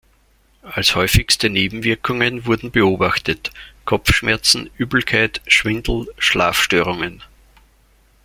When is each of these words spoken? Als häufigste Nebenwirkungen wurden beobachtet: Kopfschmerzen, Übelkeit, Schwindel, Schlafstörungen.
Als 0.63 0.95
häufigste 0.95 1.51
Nebenwirkungen 1.51 2.47
wurden 2.47 2.71
beobachtet: 2.71 3.51
Kopfschmerzen, 3.85 4.71
Übelkeit, 4.75 5.41
Schwindel, 5.45 6.11
Schlafstörungen. 6.17 7.21